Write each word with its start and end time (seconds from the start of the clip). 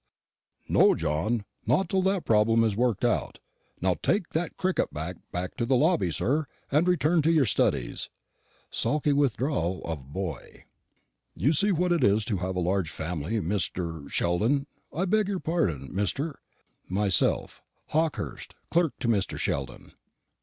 "_]No, 0.67 0.95
John; 0.95 1.45
not 1.67 1.87
till 1.87 2.01
that 2.01 2.25
problem 2.25 2.63
is 2.63 2.75
worked 2.75 3.05
out. 3.05 3.37
Take 4.01 4.29
that 4.29 4.57
cricket 4.57 4.91
bat 4.91 5.17
back 5.31 5.55
to 5.57 5.65
the 5.67 5.75
lobby, 5.75 6.09
sir, 6.09 6.47
and 6.71 6.87
return 6.87 7.21
to 7.21 7.31
your 7.31 7.45
studies. 7.45 8.09
[Sulky 8.71 9.13
withdrawal 9.13 9.79
of 9.85 10.11
boy.] 10.11 10.65
You 11.35 11.53
see 11.53 11.71
what 11.71 11.91
it 11.91 12.03
is 12.03 12.25
to 12.25 12.37
have 12.37 12.55
a 12.55 12.59
large 12.61 12.89
family, 12.89 13.33
Mr. 13.41 14.09
Sheldon. 14.09 14.65
I 14.91 15.05
beg 15.05 15.29
pardon, 15.43 15.93
Mr. 15.93 16.33
Myself. 16.87 17.61
Hawkehurst, 17.89 18.55
clerk 18.71 18.97
to 19.01 19.07
Mr. 19.07 19.37
Sheldon. 19.37 19.91